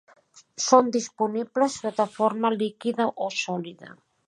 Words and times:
Són 0.67 0.89
disponibles 0.95 1.77
sota 1.83 2.07
forma 2.15 2.53
líquida 2.57 3.09
o 3.27 3.31
sòlida. 3.45 3.95